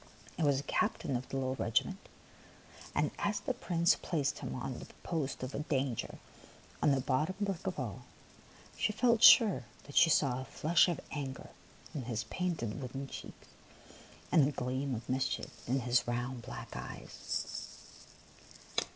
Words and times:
It 0.35 0.43
was 0.45 0.57
the 0.57 0.63
captain 0.67 1.15
of 1.15 1.29
the 1.29 1.37
little 1.37 1.53
regiment; 1.53 2.09
and 2.95 3.11
as 3.19 3.39
the 3.39 3.53
Prince 3.53 3.95
placed 4.01 4.39
him 4.39 4.55
at 4.55 4.79
the 4.79 4.91
post 5.03 5.43
of 5.43 5.69
danger 5.69 6.17
on 6.81 6.89
the 6.89 7.01
bottom 7.01 7.35
brick 7.39 7.67
of 7.67 7.77
all, 7.77 8.05
she 8.75 8.91
felt 8.93 9.21
sure 9.21 9.65
that 9.83 9.95
she 9.95 10.09
saw 10.09 10.41
a 10.41 10.45
flush 10.45 10.87
of 10.87 11.01
anger 11.11 11.49
on 11.93 12.01
his 12.05 12.23
painted 12.23 12.81
wooden 12.81 13.09
cheeks 13.09 13.45
and 14.31 14.47
a 14.47 14.51
gleam 14.51 14.95
of 14.95 15.07
mischief 15.07 15.53
in 15.69 15.81
his 15.81 16.07
round 16.07 16.41
black 16.41 16.75
eyes. 16.75 18.07